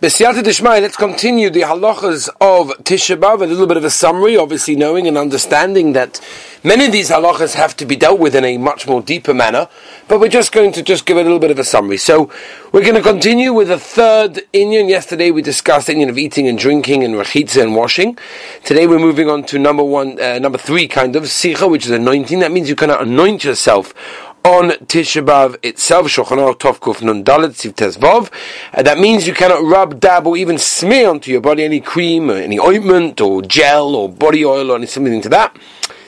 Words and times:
B'siyata 0.00 0.44
Dishmai, 0.44 0.80
let's 0.80 0.94
continue 0.94 1.50
the 1.50 1.62
halachas 1.62 2.28
of 2.40 2.68
Tisha 2.84 3.18
B'Av, 3.18 3.42
a 3.42 3.46
little 3.46 3.66
bit 3.66 3.76
of 3.76 3.82
a 3.82 3.90
summary, 3.90 4.36
obviously 4.36 4.76
knowing 4.76 5.08
and 5.08 5.18
understanding 5.18 5.92
that 5.94 6.20
many 6.62 6.86
of 6.86 6.92
these 6.92 7.10
halachas 7.10 7.54
have 7.54 7.76
to 7.78 7.84
be 7.84 7.96
dealt 7.96 8.20
with 8.20 8.36
in 8.36 8.44
a 8.44 8.58
much 8.58 8.86
more 8.86 9.02
deeper 9.02 9.34
manner, 9.34 9.68
but 10.06 10.20
we're 10.20 10.28
just 10.28 10.52
going 10.52 10.70
to 10.70 10.84
just 10.84 11.04
give 11.04 11.16
a 11.16 11.22
little 11.24 11.40
bit 11.40 11.50
of 11.50 11.58
a 11.58 11.64
summary. 11.64 11.96
So, 11.96 12.30
we're 12.70 12.82
going 12.82 12.94
to 12.94 13.02
continue 13.02 13.52
with 13.52 13.68
the 13.68 13.78
third 13.80 14.42
inyan. 14.54 14.88
Yesterday 14.88 15.32
we 15.32 15.42
discussed 15.42 15.88
inyan 15.88 16.10
of 16.10 16.16
eating 16.16 16.46
and 16.46 16.56
drinking 16.56 17.02
and 17.02 17.14
rechitza 17.14 17.60
and 17.60 17.74
washing. 17.74 18.16
Today 18.62 18.86
we're 18.86 19.00
moving 19.00 19.28
on 19.28 19.42
to 19.46 19.58
number 19.58 19.82
one, 19.82 20.20
uh, 20.20 20.38
number 20.38 20.58
three 20.58 20.86
kind 20.86 21.16
of, 21.16 21.24
sicha, 21.24 21.68
which 21.68 21.86
is 21.86 21.90
anointing. 21.90 22.38
That 22.38 22.52
means 22.52 22.68
you 22.68 22.76
cannot 22.76 23.02
anoint 23.02 23.42
yourself 23.42 23.92
on 24.44 24.70
Tisha 24.86 25.24
B'Av 25.24 25.56
itself, 25.62 26.06
Shulchan 26.06 26.38
Aruch 26.38 26.58
Tov 26.58 26.78
Kuf 26.78 27.02
Nun 27.02 27.24
Dalet 27.24 27.50
Siv 27.50 27.74
Tezvov. 27.74 28.30
Uh, 28.72 28.82
that 28.82 28.98
means 28.98 29.26
you 29.26 29.34
cannot 29.34 29.62
rub, 29.62 30.00
dab, 30.00 30.26
or 30.26 30.36
even 30.36 30.58
smear 30.58 31.10
onto 31.10 31.30
your 31.30 31.40
body 31.40 31.64
any 31.64 31.80
cream, 31.80 32.30
or 32.30 32.36
any 32.36 32.58
ointment, 32.58 33.20
or 33.20 33.42
gel, 33.42 33.94
or 33.94 34.08
body 34.08 34.44
oil, 34.44 34.70
or 34.70 34.76
anything 34.76 35.20
to 35.20 35.28
that. 35.28 35.56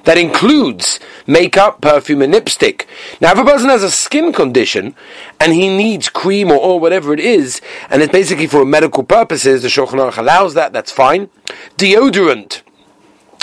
That 0.05 0.17
includes 0.17 0.99
makeup, 1.27 1.81
perfume, 1.81 2.23
and 2.23 2.33
lipstick. 2.33 2.87
Now, 3.21 3.33
if 3.33 3.39
a 3.39 3.45
person 3.45 3.69
has 3.69 3.83
a 3.83 3.91
skin 3.91 4.33
condition 4.33 4.95
and 5.39 5.53
he 5.53 5.69
needs 5.69 6.09
cream 6.09 6.51
or 6.51 6.59
oil, 6.59 6.81
whatever 6.81 7.13
it 7.13 7.21
is, 7.21 7.61
and 7.91 8.01
it's 8.03 8.13
basically 8.13 8.47
for 8.47 8.65
medical 8.65 9.05
purposes, 9.05 9.63
the 9.63 9.69
Shulchan 9.69 9.99
Aruch 9.99 10.17
allows 10.17 10.55
that. 10.55 10.73
That's 10.73 10.91
fine. 10.91 11.29
Deodorant 11.77 12.63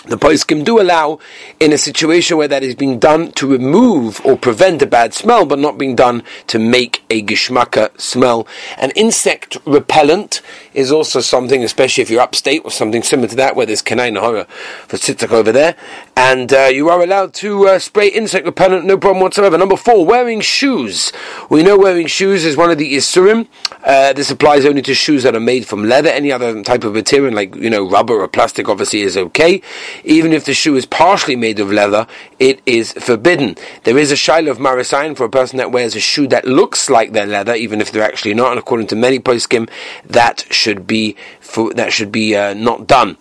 the 0.08 0.18
poskim 0.18 0.64
do 0.64 0.80
allow 0.80 1.20
in 1.60 1.74
a 1.74 1.78
situation 1.78 2.38
where 2.38 2.48
that 2.48 2.64
is 2.64 2.76
being 2.76 3.00
done 3.00 3.32
to 3.34 3.48
remove 3.48 4.22
or 4.26 4.38
prevent 4.38 4.82
a 4.82 4.86
bad 4.86 5.14
smell, 5.14 5.46
but 5.46 5.60
not 5.60 5.78
being 5.78 5.96
done 5.96 6.24
to 6.48 6.60
make 6.60 7.04
a 7.10 7.22
gishmaka 7.24 8.00
smell. 8.00 8.48
An 8.78 8.92
insect 8.92 9.58
repellent 9.66 10.42
is 10.74 10.92
also 10.92 11.20
something, 11.20 11.64
especially 11.64 12.02
if 12.02 12.10
you're 12.10 12.22
upstate 12.22 12.62
or 12.64 12.72
something 12.72 13.04
similar 13.04 13.28
to 13.30 13.36
that, 13.36 13.56
where 13.56 13.66
there's 13.66 13.82
kanai 13.82 14.12
nahara 14.12 14.48
for 14.88 14.98
tzitzak 14.98 15.32
over 15.32 15.52
there, 15.52 15.76
and 16.16 16.54
uh, 16.54 16.70
you 16.72 16.90
are 16.90 17.02
allowed 17.02 17.34
to 17.36 17.68
uh, 17.68 17.80
spray 17.80 18.08
insect 18.08 18.46
repellent, 18.46 18.86
no 18.86 18.98
problem 18.98 19.22
whatsoever. 19.22 19.58
Number 19.58 19.78
four, 19.78 20.06
wearing 20.06 20.42
shoes. 20.42 21.12
We 21.50 21.64
know 21.64 21.78
wearing 21.78 22.08
shoes 22.08 22.46
is 22.46 22.58
one 22.58 22.72
of 22.72 22.78
the 22.78 22.96
isurim. 22.96 23.48
Uh, 23.84 24.14
this 24.14 24.32
applies 24.32 24.66
only 24.66 24.82
to 24.84 24.94
shoes 24.94 25.24
that 25.24 25.36
are 25.36 25.40
made 25.40 25.66
from 25.66 25.84
leather. 25.84 26.10
Any 26.10 26.32
other 26.32 26.64
type 26.64 26.84
of 26.84 26.94
material, 26.94 27.34
like 27.34 27.56
you 27.56 27.70
know 27.70 27.88
rubber 27.88 28.22
or 28.22 28.28
plastic, 28.28 28.70
obviously 28.70 29.02
is 29.02 29.18
okay 29.18 29.62
even 30.04 30.34
if 30.34 30.46
the 30.46 30.54
shoe 30.54 30.76
is 30.76 30.86
partially 30.86 31.36
made 31.36 31.60
of 31.60 31.72
leather, 31.72 32.08
it 32.40 32.62
is 32.66 32.94
forbidden. 32.94 33.56
There 33.84 33.98
is 33.98 34.12
a 34.12 34.16
shiloh 34.16 34.52
of 34.52 34.58
marasayan 34.58 35.16
for 35.16 35.26
a 35.26 35.30
person 35.30 35.58
that 35.58 35.72
wears 35.72 35.96
a 35.96 36.00
shoe 36.00 36.28
that 36.28 36.46
looks 36.46 36.90
like 36.90 36.97
they're 37.06 37.26
leather, 37.26 37.56
even 37.56 37.82
if 37.82 37.92
they're 37.92 38.04
actually 38.04 38.34
not. 38.34 38.52
And 38.52 38.60
according 38.60 38.88
to 38.88 38.96
many 38.96 39.20
poskim, 39.20 39.70
that 40.06 40.46
should 40.50 40.88
be 40.88 41.16
for, 41.40 41.74
that 41.74 41.94
should 41.94 42.12
be 42.12 42.36
uh, 42.36 42.54
not 42.54 42.88
done. 42.88 43.18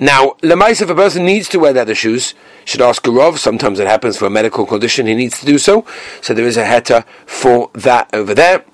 Now, 0.00 0.34
lemais, 0.42 0.82
if 0.82 0.90
a 0.90 0.94
person 0.94 1.24
needs 1.24 1.48
to 1.50 1.58
wear 1.58 1.72
leather 1.72 1.94
shoes, 1.94 2.34
should 2.64 2.82
ask 2.82 3.06
a 3.06 3.10
rov. 3.10 3.38
Sometimes 3.38 3.78
it 3.78 3.86
happens 3.86 4.16
for 4.16 4.26
a 4.26 4.30
medical 4.30 4.66
condition; 4.66 5.06
he 5.06 5.14
needs 5.14 5.38
to 5.38 5.46
do 5.46 5.58
so. 5.58 5.86
So 6.20 6.34
there 6.34 6.46
is 6.46 6.56
a 6.56 6.64
heta 6.64 7.04
for 7.26 7.70
that 7.74 8.10
over 8.12 8.34
there. 8.34 8.64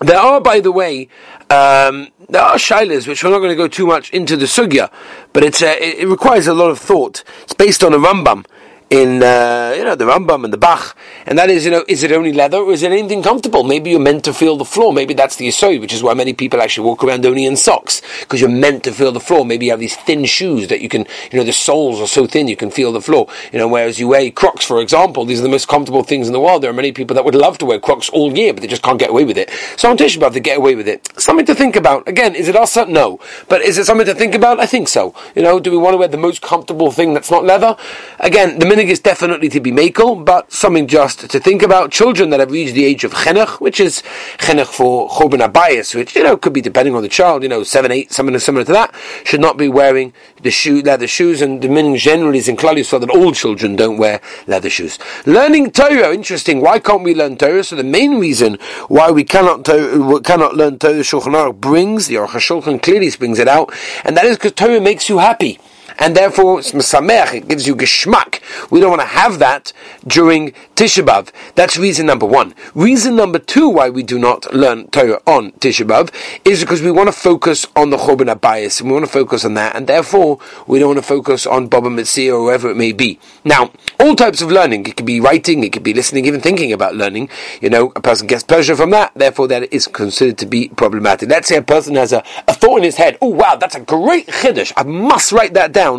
There 0.00 0.18
are, 0.18 0.40
by 0.40 0.60
the 0.60 0.72
way, 0.72 1.08
um, 1.50 2.08
there 2.28 2.42
are 2.42 2.56
shilas 2.56 3.08
which 3.08 3.24
we're 3.24 3.30
not 3.30 3.38
going 3.38 3.50
to 3.50 3.56
go 3.56 3.68
too 3.68 3.86
much 3.86 4.10
into 4.10 4.36
the 4.36 4.46
sugya, 4.46 4.90
but 5.32 5.42
it's 5.42 5.62
uh, 5.62 5.76
it, 5.80 6.00
it 6.00 6.08
requires 6.08 6.46
a 6.46 6.54
lot 6.54 6.70
of 6.70 6.78
thought. 6.78 7.24
It's 7.42 7.54
based 7.54 7.82
on 7.82 7.94
a 7.94 7.98
Rambam 7.98 8.44
in 8.90 9.22
uh, 9.22 9.72
you 9.76 9.84
know 9.84 9.94
the 9.94 10.04
Rambam 10.04 10.42
and 10.42 10.52
the 10.52 10.58
Bach, 10.58 10.96
and 11.24 11.38
that 11.38 11.48
is 11.48 11.64
you 11.64 11.70
know 11.70 11.84
is 11.86 12.02
it 12.02 12.10
only 12.10 12.32
leather 12.32 12.58
or 12.58 12.72
is 12.72 12.82
it 12.82 12.90
anything 12.90 13.22
comfortable? 13.22 13.62
Maybe 13.62 13.90
you're 13.90 14.00
meant 14.00 14.24
to 14.24 14.34
feel 14.34 14.56
the 14.56 14.64
floor. 14.64 14.92
Maybe 14.92 15.14
that's 15.14 15.36
the 15.36 15.46
Yisoi, 15.46 15.80
which 15.80 15.92
is 15.92 16.02
why 16.02 16.12
many 16.14 16.32
people 16.32 16.60
actually 16.60 16.86
walk 16.86 17.04
around 17.04 17.24
only 17.24 17.44
in 17.44 17.56
socks 17.56 18.02
because 18.18 18.40
you're 18.40 18.50
meant 18.50 18.82
to 18.84 18.92
feel 18.92 19.12
the 19.12 19.20
floor. 19.20 19.44
Maybe 19.44 19.66
you 19.66 19.70
have 19.70 19.78
these 19.78 19.96
thin 19.96 20.24
shoes 20.24 20.66
that 20.68 20.80
you 20.80 20.88
can 20.88 21.06
you 21.30 21.38
know 21.38 21.44
the 21.44 21.52
soles 21.52 22.00
are 22.00 22.08
so 22.08 22.26
thin 22.26 22.48
you 22.48 22.56
can 22.56 22.72
feel 22.72 22.90
the 22.90 23.00
floor. 23.00 23.28
You 23.52 23.60
know 23.60 23.68
whereas 23.68 24.00
you 24.00 24.08
wear 24.08 24.28
Crocs 24.32 24.64
for 24.64 24.80
example, 24.80 25.24
these 25.24 25.38
are 25.38 25.44
the 25.44 25.48
most 25.48 25.68
comfortable 25.68 26.02
things 26.02 26.26
in 26.26 26.32
the 26.32 26.40
world. 26.40 26.62
There 26.62 26.70
are 26.70 26.74
many 26.74 26.90
people 26.90 27.14
that 27.14 27.24
would 27.24 27.36
love 27.36 27.58
to 27.58 27.66
wear 27.66 27.78
Crocs 27.78 28.08
all 28.08 28.36
year, 28.36 28.52
but 28.52 28.60
they 28.60 28.68
just 28.68 28.82
can't 28.82 28.98
get 28.98 29.10
away 29.10 29.24
with 29.24 29.38
it. 29.38 29.50
So 29.76 29.88
on 29.88 29.98
Tisha 29.98 30.18
B'av 30.18 30.32
they 30.32 30.40
get 30.40 30.58
away 30.58 30.74
with 30.74 30.88
it. 30.88 31.08
Something 31.16 31.46
to 31.46 31.54
think 31.54 31.76
about. 31.76 32.08
Again, 32.08 32.34
is 32.34 32.48
it 32.48 32.56
also 32.56 32.84
no? 32.86 33.20
But 33.48 33.62
is 33.62 33.78
it 33.78 33.84
something 33.84 34.06
to 34.06 34.14
think 34.16 34.34
about? 34.34 34.58
I 34.58 34.66
think 34.66 34.88
so. 34.88 35.14
You 35.36 35.42
know, 35.42 35.60
do 35.60 35.70
we 35.70 35.76
want 35.76 35.94
to 35.94 35.98
wear 35.98 36.08
the 36.08 36.16
most 36.16 36.42
comfortable 36.42 36.90
thing 36.90 37.14
that's 37.14 37.30
not 37.30 37.44
leather? 37.44 37.76
Again, 38.18 38.58
the 38.58 38.79
minig 38.80 38.90
is 38.90 39.00
definitely 39.00 39.48
to 39.48 39.60
be 39.60 39.70
makel, 39.70 40.24
but 40.24 40.52
something 40.52 40.86
just 40.86 41.30
to 41.30 41.40
think 41.40 41.62
about. 41.62 41.90
Children 41.90 42.30
that 42.30 42.40
have 42.40 42.50
reached 42.50 42.74
the 42.74 42.84
age 42.84 43.04
of 43.04 43.12
chenach, 43.12 43.60
which 43.60 43.80
is 43.80 44.02
chenach 44.38 44.66
for 44.66 45.08
chorban 45.08 45.46
abayas, 45.46 45.94
which 45.94 46.16
you 46.16 46.22
know 46.22 46.36
could 46.36 46.52
be 46.52 46.60
depending 46.60 46.94
on 46.94 47.02
the 47.02 47.08
child, 47.08 47.42
you 47.42 47.48
know 47.48 47.62
seven, 47.62 47.92
eight, 47.92 48.12
something 48.12 48.38
similar 48.38 48.64
to 48.64 48.72
that, 48.72 48.94
should 49.24 49.40
not 49.40 49.56
be 49.56 49.68
wearing 49.68 50.12
the 50.42 50.50
shoe 50.50 50.82
leather 50.82 51.06
shoes. 51.06 51.42
And 51.42 51.62
the 51.62 51.68
meaning 51.68 51.96
generally 51.96 52.38
is 52.38 52.48
in 52.48 52.56
Klali 52.56 52.84
so 52.84 52.98
that 52.98 53.10
all 53.10 53.32
children 53.32 53.76
don't 53.76 53.98
wear 53.98 54.20
leather 54.46 54.70
shoes. 54.70 54.98
Learning 55.26 55.70
Torah, 55.70 56.12
interesting. 56.14 56.60
Why 56.60 56.78
can't 56.78 57.02
we 57.02 57.14
learn 57.14 57.36
Torah? 57.36 57.64
So 57.64 57.76
the 57.76 57.84
main 57.84 58.18
reason 58.18 58.58
why 58.88 59.10
we 59.10 59.24
cannot 59.24 59.64
to, 59.66 60.20
cannot 60.24 60.54
learn 60.54 60.78
Torah, 60.78 61.00
Shulchan 61.00 61.34
Aruch 61.34 61.60
brings 61.60 62.06
the 62.06 62.14
Aruch 62.16 62.40
Shulchan 62.40 62.82
clearly 62.82 63.10
brings 63.10 63.38
it 63.38 63.48
out, 63.48 63.72
and 64.04 64.16
that 64.16 64.24
is 64.24 64.36
because 64.36 64.52
Torah 64.52 64.80
makes 64.80 65.08
you 65.08 65.18
happy 65.18 65.58
and 66.00 66.16
therefore 66.16 66.58
it's 66.58 66.72
mesamech, 66.72 67.34
it 67.34 67.46
gives 67.46 67.66
you 67.66 67.76
geschmack. 67.76 68.40
We 68.70 68.80
don't 68.80 68.90
want 68.90 69.02
to 69.02 69.06
have 69.06 69.38
that 69.38 69.72
during 70.06 70.52
Tisha 70.74 71.04
B'Av. 71.04 71.30
That's 71.54 71.76
reason 71.76 72.06
number 72.06 72.26
one. 72.26 72.54
Reason 72.74 73.14
number 73.14 73.38
two 73.38 73.68
why 73.68 73.90
we 73.90 74.02
do 74.02 74.18
not 74.18 74.52
learn 74.52 74.88
Torah 74.88 75.20
on 75.26 75.52
Tisha 75.52 75.86
B'Av 75.86 76.12
is 76.44 76.60
because 76.60 76.82
we 76.82 76.90
want 76.90 77.08
to 77.08 77.12
focus 77.12 77.66
on 77.76 77.90
the 77.90 77.98
Chorban 77.98 78.34
Abayis, 78.34 78.80
and 78.80 78.88
we 78.88 78.94
want 78.94 79.04
to 79.04 79.12
focus 79.12 79.44
on 79.44 79.54
that, 79.54 79.76
and 79.76 79.86
therefore 79.86 80.38
we 80.66 80.78
don't 80.78 80.88
want 80.88 80.98
to 80.98 81.06
focus 81.06 81.46
on 81.46 81.68
Bava 81.68 81.88
Metzia 81.88 82.32
or 82.32 82.44
whoever 82.46 82.70
it 82.70 82.76
may 82.76 82.92
be. 82.92 83.18
Now, 83.44 83.72
all 83.98 84.16
types 84.16 84.40
of 84.40 84.50
learning, 84.50 84.86
it 84.86 84.96
could 84.96 85.06
be 85.06 85.20
writing, 85.20 85.62
it 85.64 85.72
could 85.72 85.82
be 85.82 85.92
listening, 85.92 86.24
even 86.24 86.40
thinking 86.40 86.72
about 86.72 86.94
learning, 86.94 87.28
you 87.60 87.68
know, 87.68 87.92
a 87.94 88.00
person 88.00 88.26
gets 88.26 88.42
pleasure 88.42 88.74
from 88.74 88.90
that, 88.90 89.12
therefore 89.14 89.48
that 89.48 89.70
is 89.72 89.86
considered 89.86 90.38
to 90.38 90.46
be 90.46 90.68
problematic. 90.68 91.28
Let's 91.28 91.48
say 91.48 91.56
a 91.56 91.62
person 91.62 91.94
has 91.96 92.12
a, 92.12 92.24
a 92.48 92.54
thought 92.54 92.78
in 92.78 92.84
his 92.84 92.96
head, 92.96 93.18
oh 93.20 93.28
wow, 93.28 93.56
that's 93.56 93.74
a 93.74 93.80
great 93.80 94.26
chiddush, 94.28 94.72
I 94.76 94.84
must 94.84 95.32
write 95.32 95.52
that 95.54 95.72
down, 95.72 95.89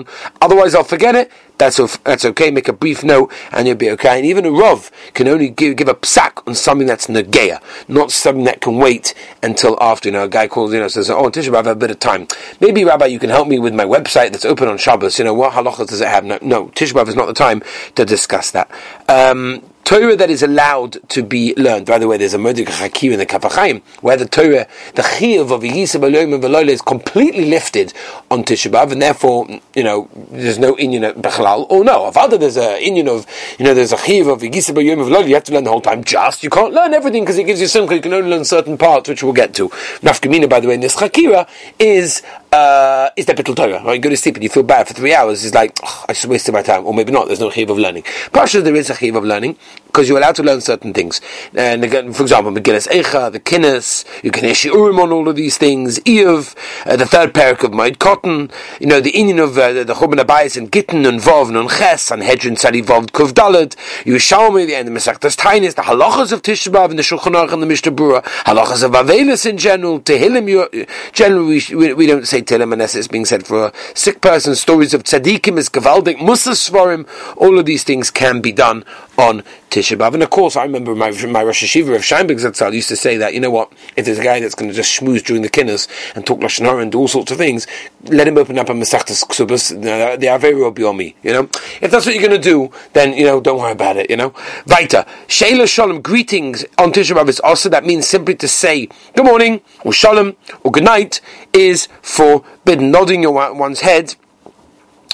otherwise 0.41 0.75
I'll 0.75 0.84
forget 0.84 1.16
it, 1.16 1.31
that's, 1.62 1.97
that's 2.00 2.25
okay, 2.25 2.50
make 2.50 2.68
a 2.68 2.74
brief 2.74 3.03
note, 3.03 3.31
and 3.52 3.68
you'll 3.68 3.78
be 3.78 3.91
okay. 3.91 4.18
And 4.18 4.25
even 4.25 4.46
a 4.46 4.52
Rav 4.52 4.90
can 5.13 5.28
only 5.28 5.50
give, 5.50 5.78
give 5.78 5.88
a 5.88 5.94
psak 5.94 6.46
on 6.47 6.56
something 6.56 6.88
that's 6.88 7.07
Nageya, 7.07 7.62
not 7.88 8.12
something 8.12 8.46
that 8.46 8.62
can 8.62 8.78
wait 8.78 9.13
until 9.44 9.78
after. 9.81 10.09
You 10.09 10.13
know, 10.13 10.24
a 10.24 10.29
guy 10.29 10.47
calls, 10.47 10.74
you 10.74 10.79
know, 10.79 10.88
says, 10.88 11.09
Oh, 11.09 11.29
Tisha 11.29 11.53
I 11.53 11.57
have 11.57 11.68
a 11.68 11.75
bit 11.75 11.91
of 11.91 12.00
time. 12.00 12.28
Maybe, 12.59 12.84
Rabbi, 12.84 13.06
you 13.06 13.19
can 13.19 13.29
help 13.29 13.47
me 13.47 13.59
with 13.59 13.75
my 13.75 13.85
website 13.85 14.31
that's 14.31 14.46
open 14.46 14.68
on 14.68 14.79
Shabbos. 14.79 15.19
You 15.19 15.25
know, 15.25 15.35
what 15.35 15.53
halachas 15.53 15.90
does 15.90 16.02
it 16.02 16.08
have? 16.08 16.25
No, 16.25 16.40
no 16.41 16.68
Tisha 16.69 17.08
is 17.08 17.16
not 17.16 17.28
the 17.28 17.34
time 17.34 17.62
to 17.96 18.06
discuss 18.06 18.52
that. 18.52 18.72
Um, 19.08 19.62
Torah 19.91 20.16
that 20.16 20.29
is 20.29 20.41
allowed 20.41 20.97
to 21.09 21.22
be 21.22 21.53
learned. 21.57 21.85
By 21.85 21.97
the 21.97 22.07
way, 22.07 22.16
there's 22.16 22.34
a 22.34 22.38
Modik 22.38 22.68
Hakir 22.68 23.12
in 23.12 23.19
the 23.19 23.25
Kaf 23.25 23.41
HaChaim, 23.41 23.81
where 24.00 24.16
the 24.16 24.25
Torah, 24.25 24.66
the 24.96 25.02
Chiyav 25.02 25.52
of 25.52 25.63
Yisa 25.63 26.00
B'Loim 26.00 26.34
and 26.34 26.41
V'Loile 26.41 26.69
is 26.69 26.81
completely 26.81 27.44
lifted 27.50 27.91
on 28.29 28.46
Tisha 28.46 28.72
B'Av, 28.72 28.94
and 28.94 29.02
therefore, 29.02 29.46
you 29.75 29.84
know, 29.84 30.09
there's 30.31 30.57
no 30.57 30.75
Inyan 30.78 31.09
of 31.09 31.18
Bechlal. 31.18 31.68
Oh 31.69 31.84
no, 31.84 32.07
if 32.07 32.16
other 32.16 32.38
there's 32.38 32.56
a 32.56 32.79
Inyan 32.81 33.09
of, 33.09 33.25
you 33.59 33.66
know, 33.66 33.74
there's 33.74 33.91
a 33.91 33.97
Chiyav 33.97 34.31
of 34.31 34.40
Yisa 34.40 34.74
B'Loim 34.74 34.94
and 34.94 35.12
V'Loile, 35.12 35.28
you 35.28 35.34
have 35.34 35.44
to 35.44 35.53
learn 35.53 35.66
the 35.66 35.72
whole 35.72 35.81
time 35.81 36.06
just. 36.06 36.41
You 36.41 36.50
can't 36.50 36.73
learn 36.73 36.94
everything 36.94 37.23
because 37.23 37.38
it 37.38 37.44
gives 37.44 37.59
you 37.59 37.68
simcha, 37.68 37.96
you 37.96 38.02
can 38.02 38.13
only 38.13 38.29
learn 38.29 38.46
certain 38.46 38.78
parts, 38.78 39.09
which 39.09 39.23
we'll 39.23 39.34
get 39.34 39.53
to. 39.56 39.68
Nafkamina, 39.68 40.50
by 40.50 40.62
the 40.62 40.69
way, 40.69 40.75
in 40.75 40.79
this 40.79 40.96
Chakira, 40.96 41.50
is 41.79 42.22
uh, 42.53 43.09
is 43.16 43.25
that 43.25 43.38
Bittul 43.38 43.56
Torah. 43.56 43.84
Right? 43.84 43.96
You 43.96 44.02
go 44.02 44.09
to 44.09 44.18
sleep 44.18 44.35
and 44.35 44.44
you 44.44 44.50
feel 44.50 44.63
bad 44.63 44.88
for 44.88 44.94
three 44.94 45.13
hours. 45.13 45.46
It's 45.46 45.56
like, 45.56 45.78
oh, 45.84 46.06
I 46.08 46.13
just 46.13 46.25
wasted 46.25 46.53
my 46.53 46.62
time. 46.62 46.85
Or 46.85 46.94
maybe 46.94 47.12
not. 47.12 47.28
There's 47.28 47.40
no 47.40 47.50
chiv 47.50 47.69
of 47.69 47.78
learning. 47.78 48.03
Partially 48.34 48.63
there 48.63 48.75
is 48.75 48.90
a 48.90 48.96
chiv 48.96 49.16
of 49.16 49.23
learning 49.23 49.58
because 49.92 50.08
you're 50.08 50.18
allowed 50.18 50.36
to 50.36 50.44
learn 50.44 50.62
certain 50.62 50.94
things. 50.94 51.19
And 51.53 51.84
again, 51.84 52.14
for 52.14 52.24
example, 52.24 52.53
Megillas 52.53 52.88
Eicha, 52.88 53.30
the 53.30 53.42
Kinnis, 53.42 54.06
you 54.24 54.31
can 54.31 54.46
issue 54.46 54.74
Urim 54.74 55.00
on 55.00 55.12
all 55.12 55.28
of 55.28 55.36
these 55.36 55.58
things. 55.58 56.00
Iyov, 56.00 56.55
uh, 56.85 56.96
the 56.96 57.05
third 57.05 57.34
parak 57.34 57.61
of 57.64 57.72
Moed 57.72 57.97
Katan, 57.97 58.52
you 58.79 58.88
know, 58.88 59.02
the 59.02 59.09
Indian 59.09 59.40
of 59.40 59.58
uh, 59.58 59.73
the 59.73 59.94
Churban 59.94 60.23
Abayis 60.23 60.55
and 60.55 60.72
Gittin 60.72 61.05
and 61.05 61.20
Vov 61.20 61.50
and 61.50 61.70
Ches 61.70 62.09
and 62.09 62.23
Hedrin 62.23 62.58
Sadi 62.58 62.82
Vov. 62.82 63.11
You 64.05 64.14
me 64.53 64.66
the 64.66 64.76
end 64.76 64.88
of 64.88 64.94
Mesachtas 64.94 65.35
Tainis, 65.35 65.76
the 65.76 65.82
halachas 65.82 66.32
of 66.32 66.41
Tishbav 66.41 66.90
and 66.90 66.97
the 66.97 67.03
Shulchan 67.03 67.34
Aruch 67.34 67.52
and 67.52 67.61
the 67.61 67.67
Mishnah 67.67 67.91
Berurah, 67.91 68.23
halachas 68.23 68.84
of 68.84 68.91
Avelis 68.91 69.46
in 69.46 69.58
general, 69.58 70.00
Tehillim, 70.00 70.88
generally 71.11 71.61
we, 71.70 71.76
we, 71.76 71.94
we 71.94 72.08
don't 72.08 72.26
say 72.26 72.41
Tehillim 72.41 72.72
unless 72.72 72.96
it's 72.96 73.09
being 73.09 73.26
said 73.26 73.46
for 73.46 73.67
a 73.67 73.73
sick 73.94 74.22
person, 74.22 74.55
stories 74.55 74.94
of 74.94 75.03
Tzadikim 75.03 75.58
is 75.58 75.67
Gavaldik, 75.67 76.23
Musa 76.23 76.52
Svarim, 76.52 77.08
all 77.35 77.59
of 77.59 77.66
these 77.66 77.84
things 77.84 78.09
can 78.09 78.40
be 78.40 78.53
done 78.53 78.85
on 79.22 79.44
Tisha 79.70 79.97
B'Av. 79.97 80.16
And 80.16 80.23
of 80.23 80.29
course, 80.32 80.56
I 80.56 80.64
remember 80.64 80.96
my, 80.96 81.12
my 81.28 81.44
Rosh 81.44 81.64
Hashiva 81.64 81.96
of 81.96 82.02
Scheinberg 82.02 82.41
Zatzal 82.41 82.73
used 82.73 82.90
to 82.90 82.96
say 82.96 83.18
that, 83.18 83.34
you 83.34 83.40
know 83.40 83.52
what, 83.52 83.72
if 83.96 84.06
there's 84.06 84.20
a 84.20 84.23
guy 84.23 84.40
that's 84.40 84.56
going 84.56 84.70
to 84.70 84.76
just 84.76 85.00
schmooze 85.00 85.23
during 85.23 85.44
the 85.44 85.50
kinnas 85.50 85.88
and 86.16 86.26
talk 86.26 86.40
Lashon 86.40 86.66
Hara 86.66 86.82
and 86.82 86.91
do 86.91 86.97
all 86.97 87.08
sorts 87.08 87.32
of 87.32 87.38
things, 87.38 87.68
let 88.06 88.28
him 88.28 88.38
open 88.38 88.58
up 88.58 88.70
a 88.70 88.73
Masachtas 88.73 89.23
Ksubas, 89.23 89.72
uh, 89.72 90.18
the 90.18 90.28
Avero 90.28 90.73
Biomi, 90.73 91.16
you 91.23 91.32
know? 91.32 91.44
If 91.82 91.91
that's 91.91 92.06
what 92.06 92.16
you're 92.16 92.28
going 92.28 92.41
to 92.41 92.50
do, 92.50 92.72
then, 92.94 93.14
you 93.14 93.26
know, 93.26 93.40
don't 93.40 93.59
worry 93.59 93.72
about 93.72 93.97
it, 93.97 94.09
you 94.09 94.18
know? 94.18 94.34
Weiter. 94.66 95.06
Sheila 95.28 95.67
Shalom, 95.67 96.02
greetings 96.02 96.66
on 96.78 96.91
Tisha 96.91 97.16
B'Av 97.16 97.29
is 97.29 97.40
also, 97.41 97.70
that 97.70 97.85
means 97.85 98.08
simply 98.08 98.35
to 98.35 98.47
say 98.47 98.90
good 99.16 99.26
morning, 99.26 99.62
or 99.85 99.94
Shalom, 99.94 100.35
or 100.64 100.72
good 100.72 100.84
night, 100.84 101.22
is 101.53 101.88
forbidden. 102.02 102.91
Nodding 102.91 103.22
your 103.22 103.53
one's 103.53 103.82
head 103.82 104.16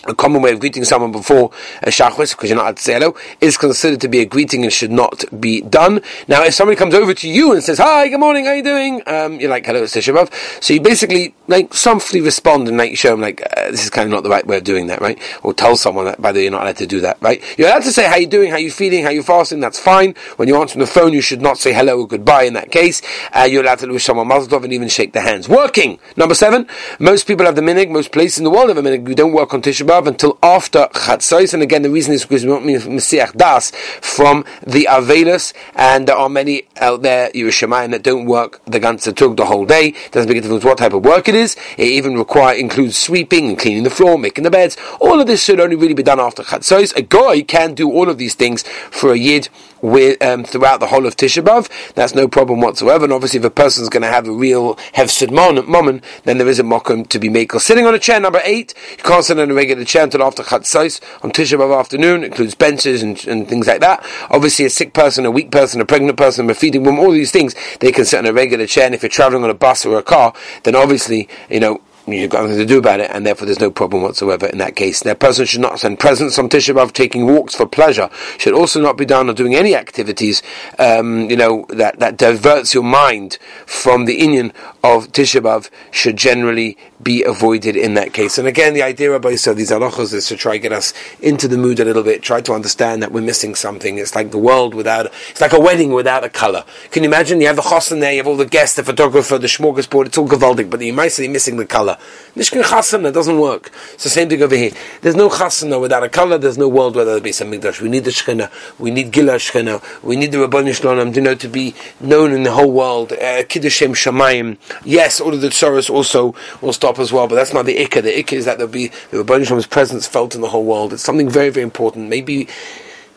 a 0.10 0.16
common 0.16 0.42
way 0.42 0.52
of 0.52 0.60
greeting 0.60 0.84
someone 0.84 1.12
before 1.12 1.52
a 1.84 1.90
shachris, 1.90 2.32
because 2.32 2.50
you're 2.50 2.58
not 2.58 2.68
at 2.68 2.76
zelo, 2.76 3.18
is 3.42 3.58
considered 3.58 4.02
to 4.02 4.08
be 4.08 4.20
a 4.20 4.26
greeting 4.26 4.64
and 4.64 4.74
should 4.74 4.92
not 4.92 5.24
be 5.40 5.62
done. 5.62 6.02
Now, 6.28 6.44
if 6.44 6.54
somebody 6.54 6.76
comes 6.76 6.94
over 6.94 7.14
to 7.14 7.30
you 7.30 7.54
and 7.54 7.64
says, 7.64 7.78
"Hi, 7.78 8.08
good 8.08 8.20
morning, 8.20 8.46
how 8.46 8.52
are 8.52 8.56
you 8.56 8.64
doing?" 8.64 9.02
Um, 9.08 9.40
you're 9.40 9.50
like, 9.50 9.66
"Hello, 9.66 9.84
it's 9.84 9.96
Tisha 9.96 10.64
So 10.64 10.74
you 10.74 10.82
basically 10.82 11.34
like 11.48 11.74
softly 11.74 12.22
respond 12.22 12.68
and 12.68 12.78
like 12.78 12.98
show 12.98 13.12
them 13.12 13.22
like 13.22 13.42
uh, 13.42 13.72
this 13.72 13.84
is 13.84 13.90
kind 13.90 14.06
of 14.06 14.12
not 14.12 14.24
the 14.24 14.30
right 14.30 14.46
way 14.46 14.58
of 14.58 14.64
doing 14.64 14.88
that, 14.88 15.02
right? 15.02 15.20
Or 15.44 15.54
tell 15.54 15.76
someone 15.76 16.06
that 16.06 16.22
by 16.22 16.32
the 16.32 16.40
way 16.40 16.44
you're 16.44 16.52
not 16.52 16.64
allowed 16.64 16.78
to 16.78 16.88
do 16.88 17.02
that, 17.02 17.18
right? 17.22 17.42
You're 17.58 17.68
allowed 17.70 17.84
to 17.84 17.92
say 17.92 18.08
how 18.08 18.18
you 18.18 18.28
doing, 18.28 18.52
how 18.52 18.58
you 18.58 18.72
feeling, 18.72 19.04
how 19.04 19.10
you 19.10 19.24
fasting. 19.24 19.60
That's 19.60 19.80
fine. 19.80 20.16
When 20.38 20.48
you 20.48 20.58
answer 20.58 20.76
on 20.76 20.82
the 20.82 20.88
phone, 20.88 21.14
you 21.14 21.22
should 21.22 21.42
not 21.42 21.58
say 21.58 21.74
hello 21.74 22.00
or 22.00 22.08
goodbye. 22.08 22.44
In 22.44 22.54
that 22.54 22.72
case, 22.72 23.02
uh, 23.34 23.48
you're 23.50 23.64
allowed 23.64 23.80
to 23.80 23.88
wish 23.88 24.06
someone 24.06 24.28
mazel 24.28 24.60
tov 24.60 24.64
and 24.64 24.74
even 24.74 24.88
shake 24.88 25.14
their 25.14 25.24
hands. 25.24 25.48
Working 25.50 26.00
number 26.16 26.36
seven. 26.36 26.68
Most 27.00 27.28
people 27.28 27.46
have 27.46 27.56
the 27.56 27.62
minig. 27.62 27.90
Most 27.90 28.12
places 28.12 28.40
in 28.40 28.44
the 28.44 28.50
world 28.50 28.70
have 28.70 28.78
a 28.78 28.82
minig. 28.82 29.06
We 29.06 29.16
don't 29.16 29.34
work 29.34 29.54
on 29.54 29.62
Tisha 29.62 29.86
until 30.06 30.38
after 30.44 30.88
Chatzos, 30.94 31.54
and 31.54 31.64
again 31.64 31.82
the 31.82 31.90
reason 31.90 32.14
is 32.14 32.24
because 32.24 32.46
we 32.46 32.52
want 32.52 32.66
Messiah 32.66 33.32
Das 33.36 33.72
from 34.02 34.46
the 34.66 34.88
Avelis, 34.90 35.54
and 35.76 36.08
there 36.08 36.16
are 36.16 36.30
many 36.30 36.68
out 36.78 37.02
there 37.02 37.32
Yerushalayim 37.32 37.92
that 37.92 38.04
don't 38.04 38.26
work 38.26 38.62
the 38.66 38.80
ganze 38.80 39.16
Tug 39.16 39.38
the 39.38 39.46
whole 39.46 39.66
day. 39.66 39.96
Doesn't 40.12 40.30
make 40.30 40.38
a 40.38 40.42
difference 40.42 40.64
what 40.64 40.78
type 40.78 40.94
of 40.94 41.04
work 41.04 41.28
it 41.28 41.36
is. 41.36 41.56
It 41.78 41.88
even 41.88 42.16
require 42.16 42.56
includes 42.56 42.98
sweeping 42.98 43.48
and 43.48 43.58
cleaning 43.58 43.84
the 43.84 43.90
floor, 43.90 44.20
making 44.20 44.44
the 44.44 44.52
beds. 44.52 44.78
All 45.00 45.20
of 45.20 45.28
this 45.28 45.44
should 45.44 45.60
only 45.60 45.76
really 45.76 45.94
be 45.94 46.04
done 46.04 46.20
after 46.20 46.44
Chatzos. 46.44 46.96
A 46.96 47.02
guy 47.02 47.42
can 47.42 47.74
do 47.74 47.90
all 47.90 48.10
of 48.10 48.18
these 48.18 48.36
things 48.36 48.64
for 48.92 49.14
a 49.14 49.18
yid 49.18 49.50
with, 49.82 50.22
um, 50.24 50.44
throughout 50.44 50.80
the 50.80 50.88
whole 50.88 51.06
of 51.06 51.16
Tisha 51.16 51.44
B'av. 51.44 51.70
That's 51.94 52.16
no 52.16 52.28
problem 52.28 52.62
whatsoever. 52.62 53.06
And 53.06 53.14
obviously, 53.14 53.40
if 53.40 53.46
a 53.46 53.50
person's 53.50 53.90
going 53.90 54.02
to 54.02 54.10
have 54.10 54.28
a 54.28 54.32
real 54.32 54.76
hefsid 54.96 55.32
moment, 55.32 56.04
then 56.24 56.38
there 56.38 56.48
is 56.48 56.60
a 56.60 56.64
mokum 56.64 57.08
to 57.08 57.20
be 57.20 57.30
made. 57.30 57.52
Sitting 57.52 57.86
on 57.86 57.96
a 57.96 58.00
chair, 58.00 58.20
number 58.20 58.42
eight, 58.44 58.74
you 58.92 59.04
can't 59.04 59.24
sit 59.24 59.40
on 59.40 59.50
a 59.50 59.54
regular 59.54 59.86
chair 59.88 60.04
until 60.04 60.24
after 60.24 60.44
Chatzais 60.44 61.02
on 61.24 61.32
Tisha 61.32 61.58
B'av 61.58 61.80
afternoon. 61.80 62.24
It 62.24 62.28
includes 62.28 62.56
benches 62.56 63.02
and, 63.02 63.26
and 63.28 63.48
things 63.48 63.68
like 63.68 63.82
that. 63.82 64.06
Obviously, 64.30 64.66
a 64.66 64.70
sick 64.70 64.94
person, 64.94 65.26
a 65.26 65.32
weak 65.32 65.52
person, 65.52 65.82
a 65.82 65.86
pregnant 65.86 66.18
person, 66.18 66.50
a 66.50 66.54
feeding 66.54 66.84
woman, 66.84 67.04
all 67.04 67.12
these 67.12 67.32
things, 67.32 67.56
they 67.80 67.92
can 67.92 68.06
sit 68.06 68.20
on 68.20 68.26
a 68.26 68.34
regular 68.34 68.68
chair. 68.68 68.86
And 68.86 68.94
if 68.94 69.02
you're 69.02 69.10
traveling 69.10 69.44
on 69.44 69.50
a 69.50 69.56
bus 69.56 69.86
or 69.86 69.98
a 69.98 70.04
car, 70.04 70.34
then 70.64 70.76
obviously, 70.76 71.28
you 71.50 71.60
know, 71.60 71.82
you've 72.08 72.32
got 72.32 72.44
nothing 72.44 72.58
to 72.58 72.66
do 72.66 72.78
about 72.78 73.00
it, 73.00 73.12
and 73.12 73.26
therefore 73.26 73.46
there's 73.46 73.60
no 73.60 73.72
problem 73.72 74.02
whatsoever 74.02 74.48
in 74.48 74.58
that 74.60 74.76
case. 74.76 75.02
That 75.04 75.20
person 75.20 75.46
should 75.46 75.62
not 75.62 75.80
send 75.80 76.00
presents 76.00 76.40
on 76.40 76.50
Tisha 76.50 76.74
B'av, 76.74 76.94
taking 76.94 77.26
walks 77.26 77.56
for 77.56 77.66
pleasure. 77.66 78.10
Should 78.38 78.54
also 78.54 78.82
not 78.82 78.98
be 78.98 79.06
done 79.06 79.30
or 79.30 79.34
doing 79.34 79.56
any 79.56 79.76
activities, 79.76 80.42
um, 80.80 81.30
you 81.30 81.36
know, 81.36 81.66
that, 81.70 82.00
that 82.00 82.18
diverts 82.18 82.74
your 82.74 82.84
mind 82.84 83.38
from 83.66 84.06
the 84.06 84.20
Inyan 84.20 84.54
of 84.84 85.12
Tisha 85.12 85.42
B'av 85.42 85.70
should 85.92 86.18
generally 86.18 86.78
be 87.02 87.24
avoided 87.24 87.76
in 87.76 87.94
that 87.94 88.14
case. 88.14 88.38
And 88.38 88.48
again, 88.48 88.74
the 88.74 88.82
idea 88.82 89.12
of 89.12 89.22
these 89.22 89.46
halachos 89.46 90.14
is 90.14 90.28
to 90.28 90.36
try 90.36 90.54
to 90.54 90.60
get 90.60 90.72
us 90.72 90.94
into 91.20 91.48
the 91.48 91.58
mood 91.58 91.80
a 91.80 91.86
little 91.86 92.04
bit, 92.04 92.24
try 92.24 92.42
to 92.42 92.54
understand 92.54 93.04
that 93.04 93.12
we're 93.12 93.22
missing 93.22 93.54
something. 93.54 93.98
It's 93.98 94.16
like 94.16 94.32
the 94.32 94.38
world 94.38 94.74
without, 94.74 95.12
it's 95.30 95.42
like 95.42 95.54
a 95.54 95.60
wedding 95.60 95.92
without 95.92 96.24
a 96.24 96.30
color. 96.30 96.66
Can 96.92 97.04
you 97.04 97.10
imagine? 97.10 97.40
You 97.40 97.48
have 97.48 97.56
the 97.56 97.62
chosin 97.62 98.00
there, 98.00 98.12
you 98.12 98.18
have 98.18 98.28
all 98.28 98.36
the 98.38 98.46
guests, 98.46 98.76
the 98.76 98.84
photographer, 98.84 99.38
the 99.38 99.48
smorgasbord, 99.48 100.08
it's 100.08 100.18
all 100.18 100.28
gavaldic, 100.28 100.70
but 100.70 100.82
you 100.82 100.94
might 100.94 101.10
say 101.10 101.28
missing 101.28 101.58
the 101.58 101.66
color. 101.66 101.97
Nishkin 102.36 102.64
chasana 102.64 103.12
doesn't 103.12 103.40
work. 103.40 103.72
It's 103.94 104.04
the 104.04 104.10
same 104.10 104.30
thing 104.30 104.42
over 104.42 104.56
here. 104.56 104.72
There's 105.02 105.16
no 105.16 105.30
chasana 105.30 105.82
without 105.82 106.04
a 106.04 106.10
color, 106.10 106.38
there's 106.38 106.58
no 106.58 106.68
world 106.68 106.96
without 106.96 107.18
a 107.18 107.22
base 107.22 107.42
of 107.42 107.48
Mikdash. 107.48 107.82
We 107.82 107.90
need 107.90 108.04
the 108.04 108.12
shchina, 108.12 108.52
we 108.80 108.92
need 108.92 109.12
gila 109.12 109.34
shchina, 109.34 109.82
we 110.04 110.16
need 110.16 110.32
the 110.32 110.38
Rabbanu 110.38 110.76
Shalom, 110.76 111.14
you 111.14 111.22
know, 111.22 111.36
to 111.36 111.48
be 111.48 111.74
known 112.00 112.32
in 112.32 112.44
the 112.44 112.52
whole 112.52 112.72
world. 112.72 113.14
Uh, 113.14 113.44
Kiddushem 113.44 113.96
Shamayim. 113.96 114.58
Yes, 114.84 115.20
all 115.20 115.34
of 115.34 115.42
the 115.42 115.50
tsaros 115.50 115.90
also 115.90 116.36
will 116.62 116.74
stop 116.74 117.00
as 117.00 117.12
well, 117.12 117.28
but 117.28 117.36
that's 117.36 117.54
not 117.54 117.66
the 117.66 117.78
ikka. 117.78 118.04
The 118.04 118.24
ikka 118.24 118.34
is 118.34 118.46
that 118.46 118.58
there'll 118.58 118.72
be 118.72 118.92
the 119.12 119.24
Shalom's 119.24 119.68
presence 119.68 120.08
felt 120.08 120.36
in 120.36 120.42
the 120.42 120.50
whole 120.50 120.66
world. 120.66 120.94
It's 120.94 121.04
something 121.04 121.30
very, 121.30 121.50
very 121.50 121.64
important. 121.64 122.10
Maybe 122.10 122.48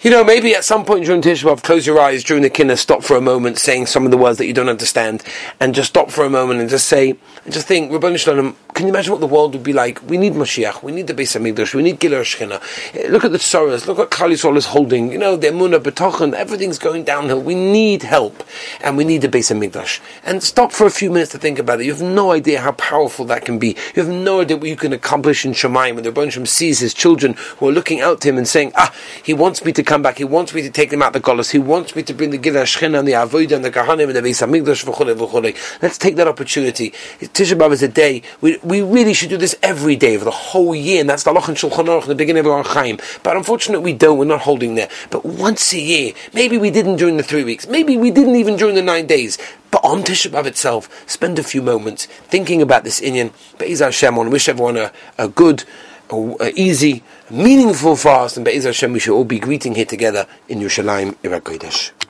you 0.03 0.11
know, 0.11 0.25
maybe 0.25 0.55
at 0.55 0.65
some 0.65 0.87
point 0.87 1.05
during 1.05 1.21
Tisha 1.21 1.45
B'Av, 1.45 1.63
close 1.63 1.87
your 1.87 2.01
eyes 2.01 2.25
during 2.25 2.43
the 2.43 2.49
kinna, 2.49 2.75
stop 2.79 3.03
for 3.03 3.19
a 3.19 3.21
moment, 3.21 3.59
saying 3.59 3.85
some 3.85 4.07
of 4.07 4.11
the 4.11 4.17
words 4.17 4.39
that 4.39 4.47
you 4.47 4.55
don't 4.55 4.71
understand, 4.71 5.23
and 5.61 5.75
just 5.75 5.91
stop 5.91 6.11
for 6.11 6.25
a 6.25 6.31
moment 6.31 6.59
and 6.59 6.71
just 6.71 6.87
say, 6.87 7.11
and 7.45 7.53
just 7.53 7.67
think, 7.67 7.93
Rabbi 7.93 8.17
Shalom, 8.17 8.57
can 8.73 8.87
you 8.87 8.95
imagine 8.95 9.13
what 9.13 9.21
the 9.21 9.27
world 9.27 9.53
would 9.53 9.63
be 9.63 9.75
like? 9.75 10.01
We 10.09 10.17
need 10.17 10.33
Mashiach, 10.33 10.83
we 10.83 10.93
need 10.93 11.07
the 11.07 11.13
Beis 11.13 11.39
Hamikdash, 11.39 11.75
we 11.75 11.83
need 11.83 12.01
Gilar 12.01 12.23
Shechina. 12.23 13.11
Look 13.11 13.27
at 13.27 13.33
the 13.33 13.39
Tzoras, 13.39 13.87
look 13.87 13.99
what 13.99 14.11
Kali 14.11 14.37
Sol 14.37 14.57
is 14.57 14.67
holding, 14.67 15.13
you 15.13 15.19
know, 15.19 15.37
the 15.37 15.49
Emunah, 15.49 15.81
Betochen, 15.81 16.33
everything's 16.33 16.79
going 16.79 17.05
downhill. 17.05 17.43
We 17.43 17.55
need 17.55 18.03
help, 18.03 18.43
and 18.83 18.97
we 18.97 19.05
need 19.05 19.21
the 19.21 19.29
Beis 19.29 19.55
Hamikdash. 19.55 20.01
And 20.25 20.43
stop 20.43 20.73
for 20.73 20.87
a 20.87 20.91
few 20.91 21.11
minutes 21.11 21.33
to 21.33 21.39
think 21.39 21.59
about 21.59 21.81
it. 21.81 21.85
You 21.85 21.93
have 21.93 22.01
no 22.01 22.33
idea 22.33 22.63
how 22.63 22.73
powerful 22.73 23.27
that 23.27 23.45
can 23.45 23.59
be. 23.59 23.77
You 23.95 24.03
have 24.03 24.09
no 24.09 24.41
idea 24.41 24.57
what 24.57 24.69
you 24.69 24.77
can 24.77 24.95
accomplish 24.95 25.45
in 25.45 25.53
Shemaim 25.53 25.97
when 25.97 26.05
the 26.05 26.11
Rabbi 26.11 26.31
Shalom 26.31 26.47
sees 26.47 26.79
his 26.79 26.95
children 26.95 27.35
who 27.59 27.69
are 27.69 27.73
looking 27.73 28.01
out 28.01 28.23
to 28.23 28.29
him 28.31 28.39
and 28.39 28.49
saying, 28.49 28.73
ah, 28.77 28.95
he 29.23 29.35
wants 29.35 29.63
me 29.63 29.73
to 29.73 29.83
come 29.91 30.03
back. 30.03 30.19
He 30.19 30.25
wants 30.25 30.55
me 30.55 30.63
to 30.63 30.71
take 30.71 30.91
them 30.91 31.03
out 31.03 31.15
the 31.15 31.21
Golas. 31.21 31.51
He 31.51 31.59
wants 31.59 31.97
me 31.97 32.05
to 32.05 32.15
bring 32.15 32.31
the 32.31 32.39
Gila 32.39 32.63
Shechina 32.63 33.01
and 33.01 33.09
the 33.09 33.15
Avodah 33.15 33.57
and 33.57 33.65
the 33.65 33.73
Kahanim 33.73 34.05
and 34.05 34.15
the 34.15 34.21
Beis 34.21 34.41
Hamikdash 34.41 34.85
v'chule 34.85 35.17
v'chule. 35.17 35.83
Let's 35.83 35.99
take 35.99 36.15
that 36.15 36.29
opportunity. 36.29 36.93
Tisha 37.21 37.59
B'av 37.59 37.73
is 37.73 37.83
a 37.83 37.89
day. 37.89 38.23
We, 38.41 38.57
we 38.63 38.83
really 38.83 39.15
should 39.15 39.31
do 39.31 39.37
this 39.37 39.57
every 39.65 39.97
day 39.97 40.17
for 40.17 40.25
the 40.25 40.31
whole 40.31 40.77
year, 40.77 41.01
and 41.01 41.11
that's 41.11 41.25
the 41.25 41.33
Loch 41.33 41.49
and 41.49 41.57
Shulchan 41.57 41.87
Aruch, 41.87 42.07
the 42.07 42.15
beginning 42.15 42.47
of 42.47 42.53
Orach 42.53 42.67
Chaim. 42.67 43.01
But 43.25 43.37
unfortunately, 43.37 43.85
we 43.85 43.93
don't. 43.99 44.17
We're 44.17 44.27
not 44.27 44.43
holding 44.43 44.77
there. 44.77 44.89
But 45.11 45.25
once 45.25 45.73
a 45.73 45.81
year, 45.81 46.13
maybe 46.33 46.57
we 46.57 46.71
didn't 46.71 46.95
during 46.95 47.17
the 47.17 47.25
three 47.25 47.43
weeks. 47.43 47.67
Maybe 47.67 47.97
we 47.97 48.13
didn't 48.13 48.37
even 48.37 48.55
during 48.55 48.77
the 48.77 48.83
nine 48.83 49.09
days. 49.09 49.39
But 49.73 49.85
on 49.85 50.05
Tisha 50.05 50.31
B'av 50.31 50.47
itself, 50.47 50.89
spend 51.11 51.37
a 51.41 51.43
few 51.43 51.63
moments 51.63 52.07
thinking 52.07 52.63
about 52.63 52.85
this 52.85 53.01
Inyan. 53.01 53.33
Be'ez 53.59 53.81
Hashem, 53.81 54.17
I 54.17 54.29
wish 54.29 54.49
everyone 54.49 54.77
a, 54.77 54.93
a 55.19 55.27
good 55.27 55.65
a 56.13 56.53
easy, 56.57 57.03
meaningful 57.31 57.97
fast, 57.97 58.37
and 58.37 58.45
Be'ez 58.45 58.65
Hashem, 58.65 58.93
we 58.93 58.99
should 58.99 59.15
all 59.15 59.25
be 59.25 59.39
greeting 59.39 59.75
here 59.75 59.85
together 59.85 60.27
in 60.49 60.61
Yerushalayim, 60.61 61.17
Iraq 61.23 61.93